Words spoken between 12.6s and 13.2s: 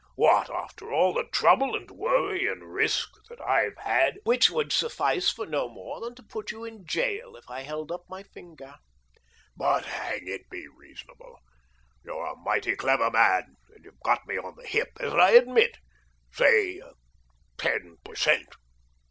192 THE DOEEINGTON DEED BOX clever